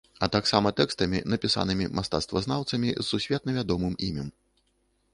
[0.25, 4.37] А таксама тэкстамі, напісанымі мастацтвазнаўцамі з сусветна вядомым імем.